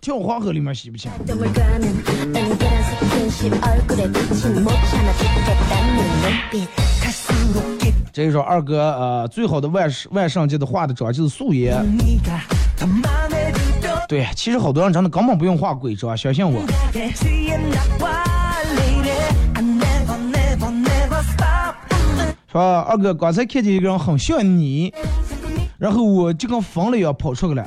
[0.00, 1.10] 跳黄河里面洗不清。
[8.12, 11.84] 这一首二哥呃，最好的万万圣节的化的妆就是素颜。
[14.08, 16.60] 对，其实好多人真的根本不用化鬼妆，相信我。
[22.50, 24.92] 说二哥刚才看见一个人很像你，
[25.78, 27.64] 然后我就跟疯了一样跑出去了，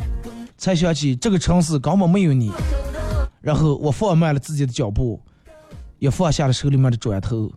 [0.58, 2.52] 才想起这个城市根本没有你，
[3.40, 5.22] 然后我放慢了自己的脚步，
[6.00, 7.52] 也放下了手里面的砖头。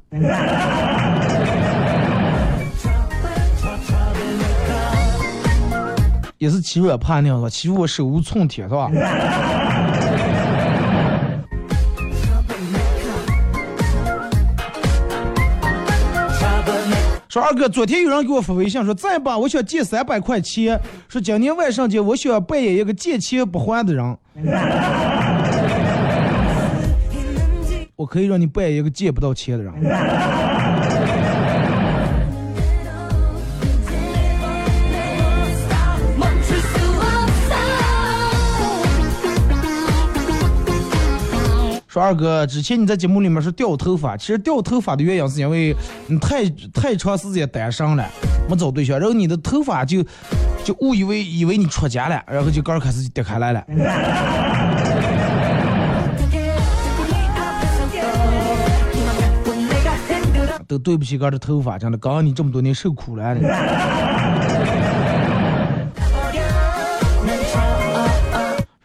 [6.44, 7.48] 也是欺软怕硬是吧？
[7.48, 8.90] 欺负我手无寸铁是吧？
[17.30, 20.78] 说二哥，昨天有人给我发微信说，再吧，我想借三百块钱，
[21.09, 24.18] 说今年万圣节我想扮演一个借钱不还的人。
[27.96, 29.72] 我可以让你扮演一个借不到钱的人。
[41.94, 45.72] 说二哥，之前你在节目里面说掉头发，其实掉头发的原因是因为
[46.09, 48.04] 你太太长时间单身了，
[48.48, 50.02] 没找对象，然后你的头发就
[50.64, 53.64] 就误以为以为你出家了，然后就刚开始就掉开来了。
[60.66, 63.37] 都对不起哥的头发，真的，刚刚你这么多年受苦了。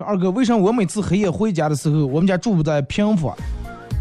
[0.10, 3.32] 二哥，为啥我每次黑夜回家的时候，我们家住不在平房，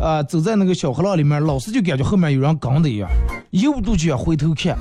[0.00, 3.06] 啊、走在那个小河浪里面，老是就感觉后面有人跟的一样，
[3.50, 4.74] 一不度就要回头看。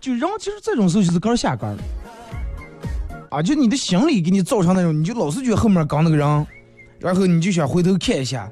[0.00, 1.76] 就人其实这种时候就是杆儿下杆儿
[3.30, 6.46] 啊，就你的心理给你造成那种，你就老是觉得后面跟那个人，
[7.00, 8.48] 然后你就想回头看一下，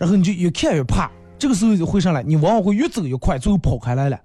[0.00, 4.18] 然后你就越看越怕，这个时候就会上来，你往往会越走越快，最后跑开来了。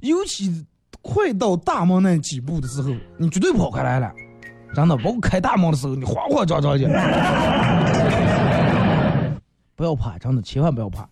[0.00, 0.64] 尤其
[1.02, 4.12] 快到大门那几步的时候，你绝对跑开来了，
[4.74, 6.88] 真的，包括开大门的时候，你慌慌张张的，
[9.74, 11.08] 不要怕，真的，千万不要怕。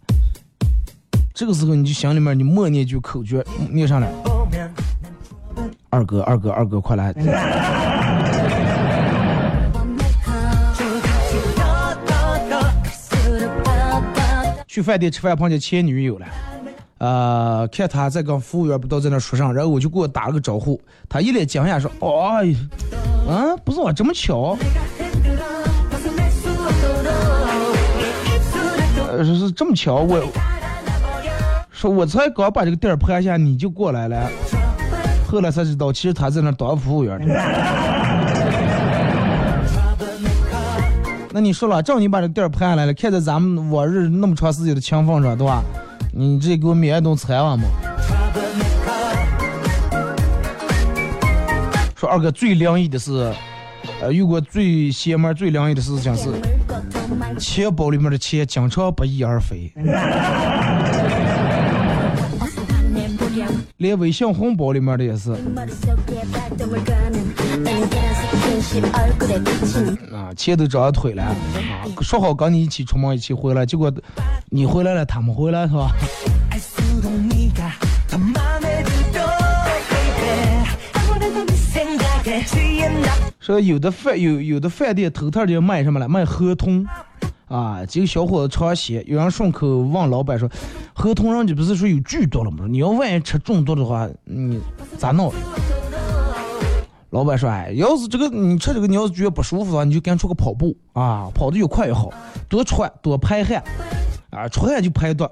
[1.32, 4.08] 这个时候你就心里面你默念一句口诀，念上来，
[5.90, 7.14] 二哥，二哥，二哥，快来！
[14.66, 16.26] 去饭店吃饭碰见前女友了。
[16.98, 22.42] 呃，看他在跟服务员不知道在那说啥，然后我就给我打了个招呼，他一脸惊讶说：“哦，
[23.28, 24.56] 嗯，不是我这么巧，
[29.10, 30.26] 呃，是这么巧，我
[31.70, 34.26] 说我才刚把这个店儿拍下，你就过来了，
[35.28, 37.26] 后来才知道，其实他在那当服务员的。
[41.30, 45.62] 那你说了，正你把这个店儿拍下来了，看在咱们往日那么长时间的情分上，对吧？
[46.18, 47.68] 你这给我免一顿餐完嘛？
[51.94, 53.30] 说二哥最灵异的是，
[54.00, 56.30] 呃，遇过最邪门、最灵异的事情是，
[57.38, 59.70] 钱包里面的钱经常不翼而飞，
[63.76, 65.36] 连微信红包里面的也是。
[70.12, 71.34] 啊，钱都长腿了啊！
[72.00, 73.92] 说好跟你一起出门，一起回来，结果
[74.50, 75.90] 你回来了，他们回来是吧？
[83.38, 86.08] 说有的饭有有的饭店头套就卖什么了？
[86.08, 86.84] 卖合同
[87.46, 87.86] 啊！
[87.86, 90.50] 几个小伙子尝鲜，有人顺口问老板说
[90.92, 92.66] ：“合同上就不是说有剧毒了吗？
[92.68, 94.60] 你要万一吃中毒的话，你
[94.98, 95.32] 咋弄？”
[97.10, 102.10] 老板说：“哎，要是这个你吃这个，你要是觉得不舒服的话，你就干出个跑步啊，跑的越快越好，
[102.48, 103.62] 多出汗多排汗，
[104.30, 105.26] 啊，出汗就排毒。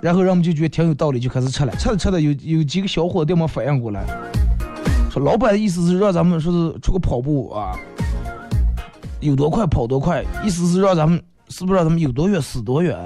[0.00, 1.72] 然后人们就觉得挺有道理，就开始吃了。
[1.72, 4.06] 吃着吃着，有有几个小伙子没反应过来，
[5.10, 7.76] 说老板的意思是让咱们说是出个跑步啊，
[9.20, 12.96] 有多快跑多快，意思是让咱们是不是让咱们有多远死多远？”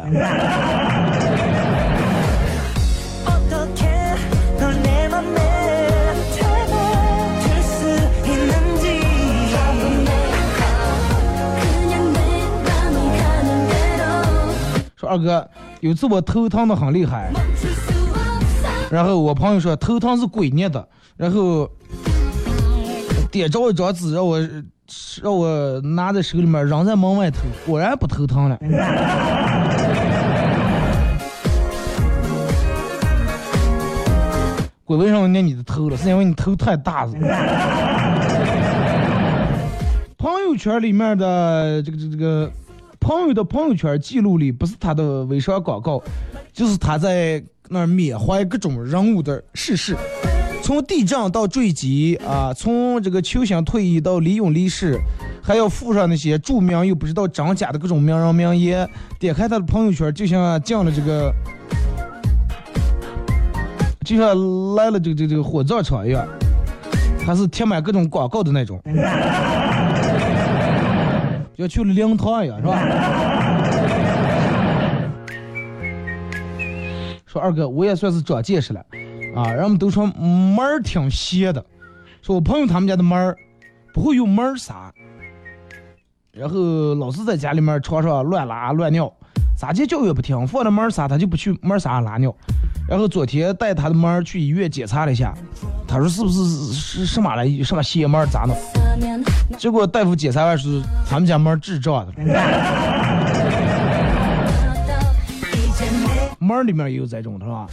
[15.07, 15.49] 二哥，
[15.81, 17.31] 有次我头疼的很厉害，
[18.91, 21.69] 然后我朋友说头疼是鬼捏的，然后
[23.31, 24.41] 点着一张纸让我
[25.23, 28.59] 让我拿在手里面扔在门外头，果然不头疼了。
[34.85, 35.97] 鬼为什么捏你的头了？
[35.97, 37.13] 是因为你头太大了。
[40.19, 42.51] 朋友圈里面的这个这个这个
[43.05, 46.03] 朋友的朋友圈记录里，不是他的微商广告，
[46.55, 49.95] 就是他在那儿缅怀各种人物的逝世，
[50.63, 54.99] 从地震到坠机啊，从这个球星退役到李勇离世，
[55.43, 58.89] 还要附上那些著名又不知道真假的各种名人名言。
[59.19, 61.31] 点开他的朋友圈，就像进了这个，
[64.03, 66.27] 就像来了这个这个这个火葬场一样，
[67.27, 68.81] 它是贴满各种广告的那种。
[71.57, 72.79] 就去了灵堂一样，是吧？
[77.27, 78.85] 说二哥，我也算是长见识了，
[79.35, 81.65] 啊，人们都说门儿挺邪的，
[82.23, 83.37] 说我朋友他们家的门儿
[83.93, 84.93] 不会用门儿撒，
[86.33, 89.13] 然后老是在家里面床上乱拉乱尿，
[89.57, 92.35] 咋地叫也不听，放了门儿撒他就不去门儿撒拉尿，
[92.89, 95.33] 然后昨天带他的门儿去医院检查了一下，
[95.87, 98.55] 他说是不是是什么了，什么邪门儿咋弄？
[99.57, 102.13] 结果大夫检查完是他们家门智障的，
[106.39, 107.67] 门儿里面也有这种的是吧？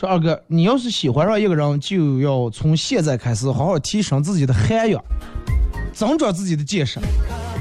[0.00, 4.98] 说二哥，你要是喜欢上一个人，就要从现在开始好好提升自己的涵养，
[5.92, 6.98] 增长自己的见识，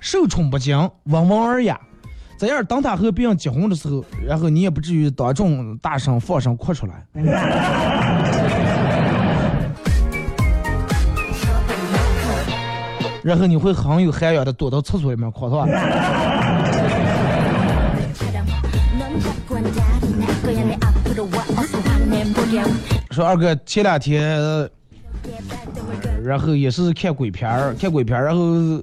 [0.02, 1.78] 受宠不惊，温文尔雅。
[2.38, 7.06] 这样，等他和别人结婚的时候，然后你也不至于当众大声放声哭出来。
[13.22, 15.68] 然后你会很有涵养的躲到厕所里面哭，是吧？
[23.20, 24.40] 说二哥前两天
[26.24, 28.82] 然后也是看鬼片儿看鬼片儿然后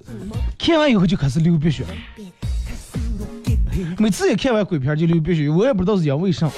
[0.58, 1.84] 看完以后就开始流鼻血
[3.96, 6.50] 每次一看完鬼片儿就流鼻血我也不知道是因为啥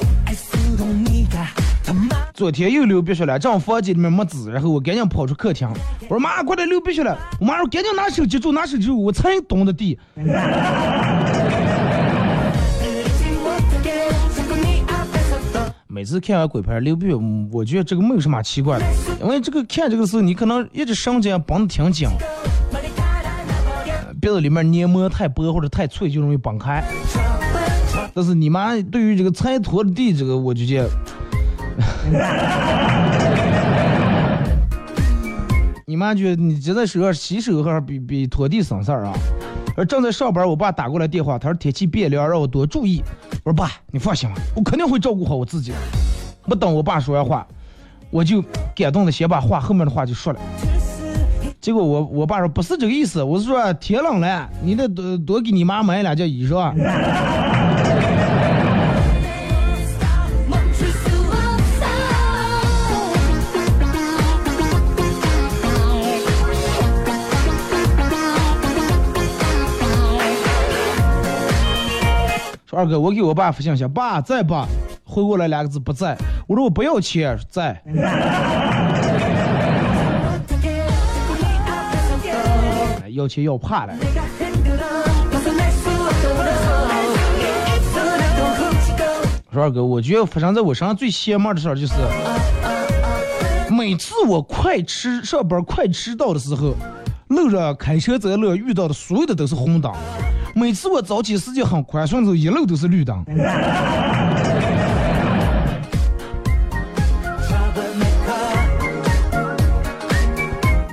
[2.35, 5.69] 昨天又流鼻血了正好房间里面没纸然后我赶紧跑出客厅。
[6.03, 7.17] 我说妈过来流鼻血了。
[7.41, 9.99] 我妈说赶紧拿手机住拿手机住我才懂的地。
[15.99, 17.17] 每次看完鬼片流鼻血，
[17.51, 18.85] 我觉得这个没有什么奇怪的，
[19.21, 22.09] 因为这个看这个时候你可能一直绳经绑得挺紧，
[24.21, 26.85] 别子里面黏膜太薄或者太脆就容易崩开。
[28.15, 30.89] 但是你妈对于这个猜拖地这个，我就觉得。
[35.85, 39.13] 你妈觉得你这在手上洗手还是比比拖地省事儿啊？
[39.79, 43.01] 而正在上班，我爸打过来电话，他说天气变凉，让我多注意。
[43.45, 45.77] 我说爸，你放心吧，我肯定会照顾好我自己的。
[46.43, 47.47] 不等我爸说完话，
[48.11, 48.43] 我就
[48.75, 50.41] 感动的先把话后面的话就说了。
[51.61, 56.75] 结果我我爸说不是这个意思，我是说天冷了，你得多多给你妈买两件衣裳
[72.79, 74.65] 二哥，我给我爸发信息，爸在吧？
[75.03, 76.17] 回过来两个字不在。
[76.47, 77.83] 我说我不要钱，在。
[83.11, 83.93] 要钱要怕了。
[89.53, 91.95] 说二哥，我觉得发生在我身上最邪门的事儿就是，
[93.75, 96.77] 每次我快吃上班快迟到的时候，
[97.27, 99.93] 路上开车在路遇到的所有的都是红灯。
[100.55, 103.25] 每次我早起时间很宽顺的时候，一路都是绿灯。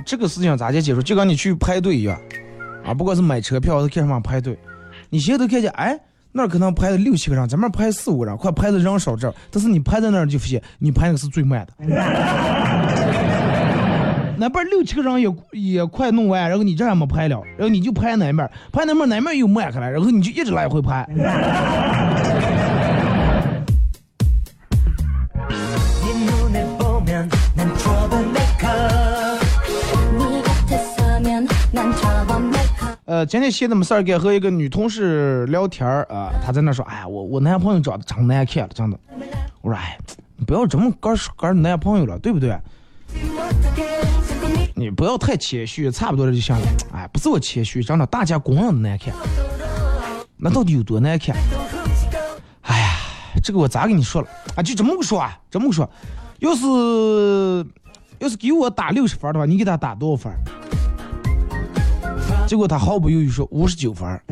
[0.05, 1.01] 这个事情咋解解释？
[1.01, 2.15] 就跟你去排队一样，
[2.85, 4.57] 啊，不管是买车票还是干什么排队，
[5.09, 5.99] 你现在都看见，哎，
[6.31, 11.73] 那儿可能排了六七个人，咱们排四五个人，快排的人少这，但是你排在那儿就发现，你排那个是最慢的。
[14.37, 21.07] 哪边六七个人也也快弄完，然后你这还没拍了，然后你就拍哪面，拍那面哪面又慢开了，然后你就一直来回拍。
[33.05, 38.97] 呃，今天写那么事儿，该和一个女同事聊天儿啊，她在那说，哎呀，我我男朋友长得长难看了，长的，
[39.61, 39.95] 我说哎，
[40.47, 42.57] 不要这么干干男朋友了，对不对？
[44.77, 46.61] 你不要太谦虚，差不多了就行了。
[46.93, 49.13] 哎，不是我谦虚，真的，大家公认的难看。
[50.35, 51.33] 那到底有多难看？
[52.63, 52.89] 哎呀，
[53.41, 54.61] 这个我咋跟你说了啊？
[54.61, 55.89] 就这么个说啊，这么个说，
[56.39, 57.65] 要是
[58.19, 60.33] 要是给我打六十分的话，你给他打多少分？
[62.45, 64.19] 结果他毫不犹豫说五十九分。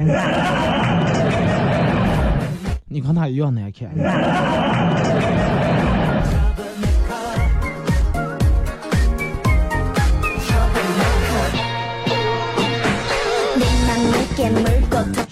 [2.86, 3.90] 你看他一样难看。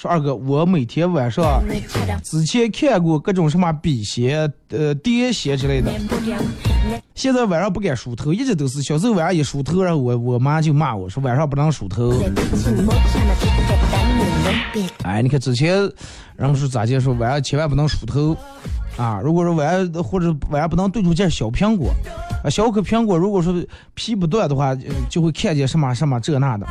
[0.02, 1.64] 说二哥，我每天晚上
[2.24, 5.92] 之前看过各种什么笔仙、呃电仙之类的，
[7.14, 12.12] 现在晚上不敢梳头，一直都是小时候晚上一梳头，然后我我妈就骂我说晚上不能梳头。
[15.04, 15.76] 哎，你看之前
[16.36, 18.36] 人们说咋介说晚上千万不能梳头。
[18.98, 21.94] 啊，如果说晚上或者晚上不能对住件小苹果。
[22.44, 23.54] 啊，小颗苹果如果说
[23.94, 26.66] 皮不断的话，呃就会看见什么什么这那的。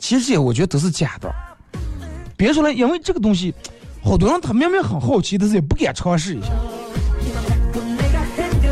[0.00, 1.32] 其实这些我觉得都是假的，
[2.42, 3.54] 别说了，因为这个东西，
[4.02, 6.48] 好多人他明明很好奇，但是也不敢尝试一下，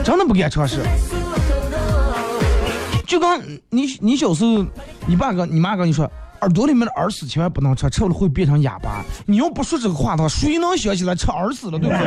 [0.03, 0.81] 真的不敢尝试。
[3.07, 4.67] 就跟你你小时候，
[5.07, 6.11] 你爸跟你妈跟你说，
[6.41, 9.05] 耳朵里面的耳屎千万不能吃，吃了会变成哑巴。
[9.25, 11.99] 你要不说这个话的话，谁能想起来吃耳屎了，对不对？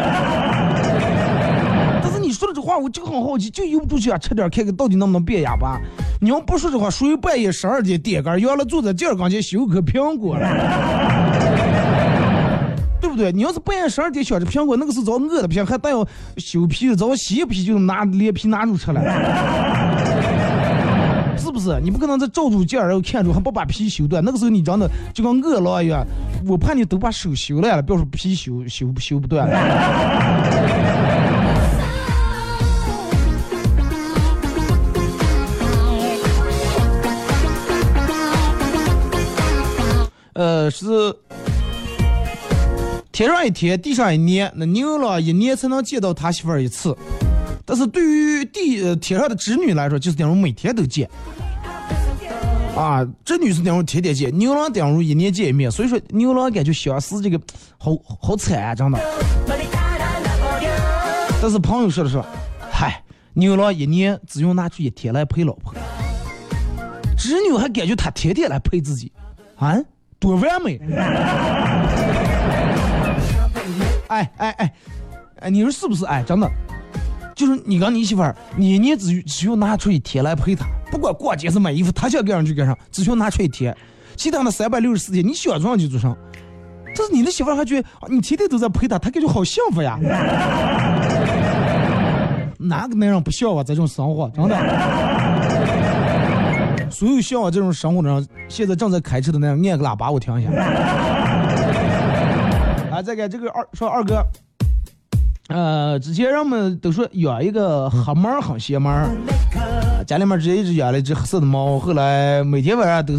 [2.04, 5.80] 但是你说了这话，我就很好奇，就由不住想吃点看看到底能不能变哑巴。
[6.20, 10.46] 你要不说这话，谁半夜十二点点根，原来坐在这儿刚才修个苹果了，
[13.16, 13.32] 对不对？
[13.32, 16.06] 你要是半夜十二点想着苹果，那个是早饿的不行，还带要
[16.38, 19.00] 修皮，早洗一皮就拿连皮拿出吃了，
[21.38, 21.80] 是不是？
[21.84, 26.04] 你不可能再照住劲儿，然后看住还不把皮修断，那个时候你真的就跟饿狼一样，
[26.48, 31.14] 我怕你都把手修烂了，不要说皮修修修不断了。
[40.36, 40.88] 呃，是
[43.14, 46.98] 天上一天，地上一年，那牛郎一年才能见到他媳妇儿一次。
[47.64, 51.08] 但是对于地呃天上的织女来说，就是等于每天都见。
[52.76, 55.70] 啊，织女是等于天天见，牛郎等于一年见一面。
[55.70, 57.40] 所以说，牛郎感觉相思这个
[57.78, 59.00] 好好惨啊，真的。
[61.40, 62.20] 但是朋友说的是，
[62.72, 63.00] 嗨，
[63.34, 65.72] 牛郎一年只用拿出一天来陪老婆，
[67.16, 69.12] 织女还感觉他天天来陪自己，
[69.58, 69.78] 啊？
[70.18, 70.80] 多完美！
[74.14, 74.74] 哎哎哎，
[75.42, 76.06] 哎，你说是不是？
[76.06, 76.48] 哎，真的，
[77.36, 83.76] 就是你跟你媳妇儿，你一年只只需要拿出一天来陪她，不管逛街是买衣服，她想干上就干上，只需要拿出一天，
[84.16, 86.16] 其他的三百六十四天你想做上就做上。
[86.96, 89.98] 但是你的媳妇儿还觉得你天天都在陪她，她感觉好幸福呀。
[92.60, 94.30] 哪个男人不向往这种生活？
[94.30, 94.56] 真的。
[96.90, 100.52] 所有向往这种生活的人，现在正在开车的那样，按个喇叭，我听一下。
[103.04, 104.26] 再给这个二说二哥，
[105.50, 109.10] 呃，之前人们都说养一个黑猫很邪门儿，
[110.08, 113.14] 家里面直接一直养了一只黑色的猫，后来每天晚上都，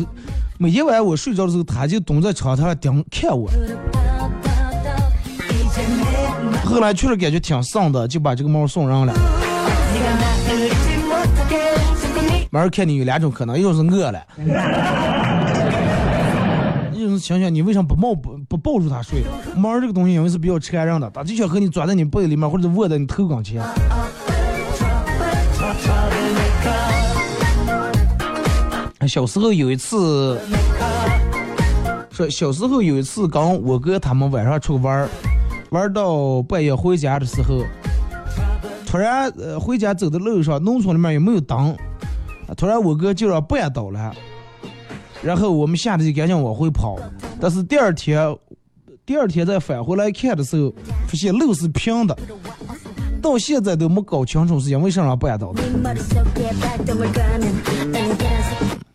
[0.58, 3.50] 每天晚上我睡着的时候，它就蹲在窗台上盯看我。
[6.64, 9.14] 后来确实感觉挺丧的，就把这个猫送人了。
[12.50, 14.24] 猫看你有两种可能，一种是饿了，
[17.18, 19.22] 想想你为什么不抱不不抱住它睡？
[19.56, 23.62] 猫这个东西因为是比较缠人的，它就想和你钻在你被里面或者窝在你头跟前。
[29.06, 30.40] 小时候有一次，
[32.10, 35.08] 说小时候有一次，刚我哥他们晚上出去玩儿，
[35.70, 37.62] 玩到半夜回家的时候，
[38.86, 41.76] 突然呃回家走的路上，农村里面也没有灯。
[42.56, 44.14] 突然我哥就让绊倒了，
[45.24, 46.98] 然后我们吓得就赶紧往回跑。
[47.40, 48.36] 但是第二天，
[49.06, 50.72] 第二天再返回来看的时候，
[51.06, 52.16] 发现路是平的，
[53.22, 55.62] 到现在都没搞清楚是因为什么绊倒的。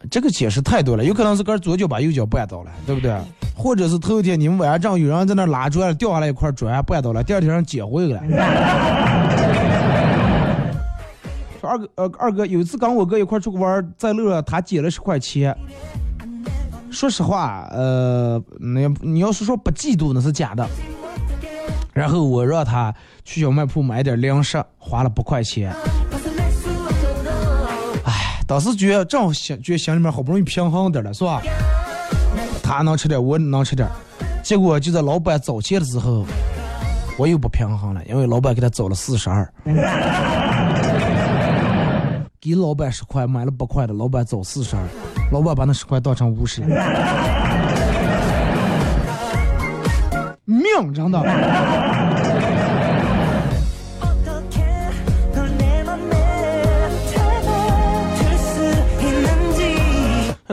[0.09, 3.15] 这个解释太多了，有可能是跟左脚把右脚绊倒了，对不对？
[3.55, 8.21] 或者是头一天你们晚上有人在那拉砖，掉下来一块砖绊倒了，第二天让捡回来。
[11.61, 15.55] 说二哥，呃，二哥有一次跟我哥一块出去玩，在路上他捡了十块钱。
[16.91, 20.67] 说实话，呃，那你要是说不嫉妒那是假的。
[21.93, 22.93] 然后我让他
[23.25, 25.73] 去小卖铺买点零食，花了八块钱。
[28.05, 31.41] 哎，当时觉得正心觉得心里面好不容易平衡点了，是吧？
[32.63, 33.87] 他能吃点，我能吃点。
[34.43, 36.25] 结果就在老板找钱的时候，
[37.17, 39.51] 我又不平衡了，因为老板给他找了四十二，
[42.41, 44.81] 给老板十块，买了八块的，老板找四十二，
[45.29, 46.61] 老板把那十块当成五十。
[50.45, 51.21] 命真的。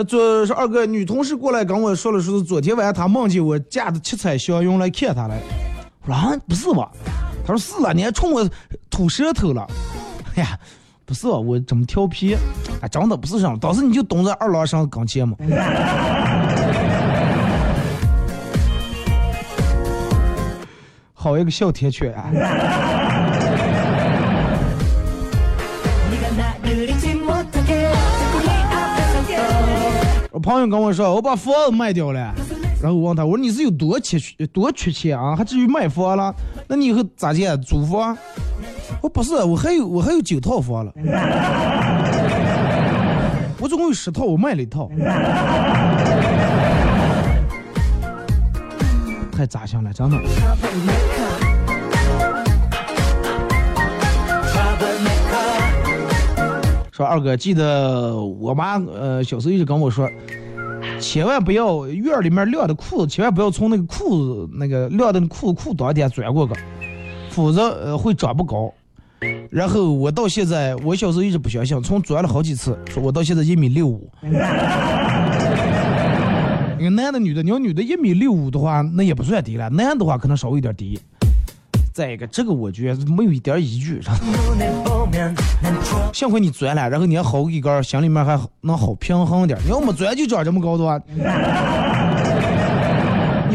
[0.08, 5.40] 昨是二哥女同事过来跟我说了，说是昨天晚上她梦见我驾着七彩祥云来看她来。
[6.02, 6.90] 我说、啊、不是吧？
[7.46, 8.44] 她说是了，你还冲我
[8.90, 9.64] 吐舌头了。
[10.34, 10.58] 哎呀。
[11.06, 12.36] 不是我这么调皮？
[12.82, 15.36] 哎真的不是这样当时你就懂在二郎神跟前嘛。
[21.14, 22.28] 好一个哮天犬啊
[30.32, 32.34] 我朋友跟我说我把房子卖掉了。
[32.82, 34.18] 然后我问他我说你是有多缺
[34.52, 35.34] 多缺钱啊？
[35.34, 36.34] 还至于卖房了？
[36.68, 38.16] 那你以后咋建租房
[39.00, 40.92] 我不是，我还有我还有九套房了。
[43.58, 44.90] 我总共有十套，我卖了一套。
[49.32, 50.16] 太扎心了，真的。
[56.92, 60.08] 说二哥，记得我妈呃小时候一直跟我说，
[60.98, 66.54] 千万不要院里面晾的裤子，千万不要从那个裤子那个晾的裤裤裆底下钻过去，
[67.36, 68.72] 否则呃会长不高。
[69.50, 74.10] 然后我到现在，我小时候一直不相信，从转了好几次，说我到现在一米六五。
[76.78, 80.98] 一个男的、女的，你要女的一米六五的话，那也不算低了；男的话，可能稍微有点低。
[81.92, 84.00] 再一个，这个我觉得没有一点依据。
[86.12, 89.58] 幸亏你钻了，然后你还好一根，心里面还能好平衡点。
[89.62, 90.98] 你要没钻就长这么高的话。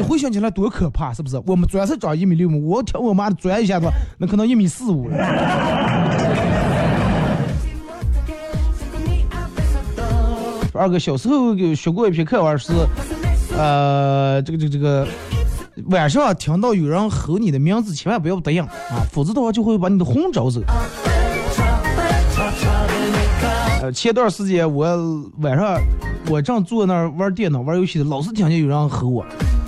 [0.02, 1.42] 回想起来多可怕是不是？
[1.46, 3.88] 我们主要是长一米六五我听我妈的拽一下子
[4.18, 5.08] 那可能一米四五。
[5.08, 5.16] 了
[10.74, 12.74] 二哥小时候学过一篇课文是
[13.58, 15.08] 呃这个这个这个
[15.88, 20.62] 晚上听到有人吼你的名字千万不要答应啊否则的话就会把你的魂找走
[23.82, 24.86] 呃，前段时间我
[25.40, 25.82] 晚上
[26.30, 29.26] 我正坐那儿玩电脑玩游戏的，老是听见有人吼我，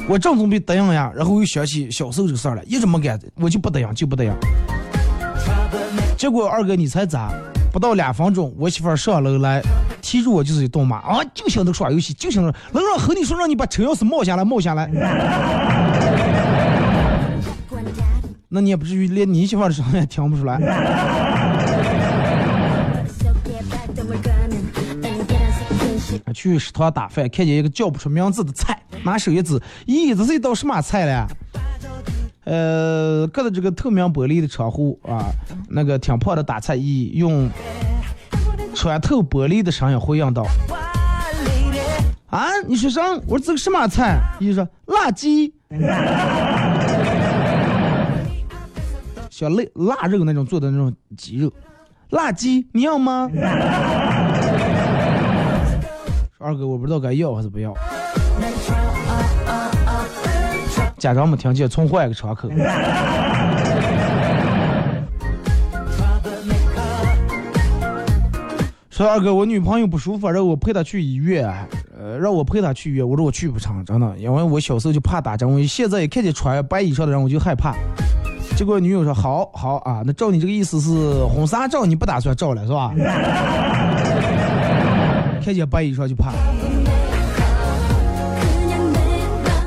[0.07, 4.32] 我正准备答应呀，然后又想起小时候这事儿了，一直没敢，我就不答应，就不答应。
[6.16, 7.34] 结果二哥你猜咋？
[7.72, 9.59] 不到两分钟，我媳妇上楼来，
[9.99, 14.88] 提住我就是一顿骂啊，就想着耍游戏，就想着能让和你说让你把车钥匙冒下来，冒下来。
[18.47, 20.59] 那你也不至于连你媳妇的声音也听不出来。
[26.34, 31.26] 去食堂打饭，看见一个叫不出名字的菜，拿手一指，咦，这是一道什么菜嘞？
[32.46, 35.32] 呃，隔着这个透明玻璃的窗户啊，
[35.70, 37.50] 那个挺胖的打菜姨用
[38.76, 40.46] 穿透玻璃的声音回应道
[42.28, 43.02] ：“啊，你说啥？
[43.28, 45.54] 我说这个什么菜？”姨说：“辣鸡。”
[49.30, 51.52] 小腊腊肉那种做的那种鸡肉，
[52.10, 53.30] 辣鸡你要吗？
[56.44, 57.74] 二哥，我不知道该要还是不要。
[60.98, 62.50] 家长没听见，重换一个窗口。
[68.89, 71.50] 说二哥，我女朋友不舒服，让我陪她去医院，
[71.98, 73.08] 呃，让我陪她去医院。
[73.08, 77.74] 我说我去不成，真的，因为我小时候就怕打针，我现在一看见穿白衣裳的人我就害怕。
[78.58, 80.91] 结果女友说好好啊，那照你这个意思是
[81.26, 82.94] 婚纱照你不打算照了是吧？
[85.44, 86.32] 看见白衣裳就怕。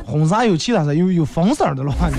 [0.05, 2.11] 红色有其他色，有有粉色的了吧？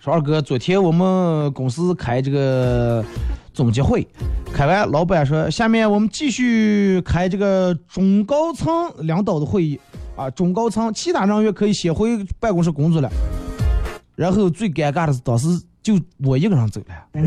[0.00, 3.04] 说二哥，昨天我们公司开这个
[3.52, 4.04] 总结会，
[4.52, 9.78] 开完老板说，下面我们继续开这个中高层领导的会议
[10.16, 13.08] 啊，中高层其他人员可以先回办公室工作了。
[14.16, 15.46] 然后最尴尬的是，当时
[15.82, 17.20] 就我一个人走了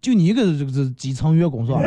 [0.00, 1.80] 就你一个人这个这基层员工是吧？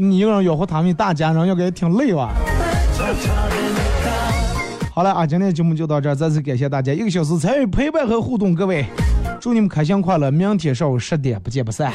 [0.00, 2.30] 你一个人养活他们一大家人应该挺累吧
[4.94, 8.86] 好了啊今天节目就到这再次感谢大家一个小时参与陪伴和互动各位。
[9.40, 11.92] 祝你们开心快乐明天上午十点不见不散。